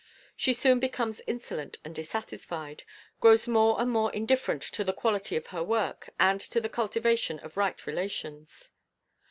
[0.35, 2.81] She soon becomes insolent and dissatisfied,
[3.19, 7.37] grows more and more indifferent to the quality of her work and to the cultivation
[7.37, 8.71] of right relations.